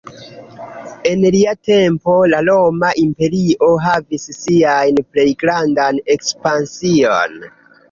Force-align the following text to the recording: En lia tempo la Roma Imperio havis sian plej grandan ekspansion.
En 1.09 1.19
lia 1.35 1.51
tempo 1.69 2.15
la 2.31 2.39
Roma 2.47 2.89
Imperio 3.03 3.69
havis 3.85 4.27
sian 4.39 5.05
plej 5.13 5.29
grandan 5.45 6.03
ekspansion. 6.19 7.41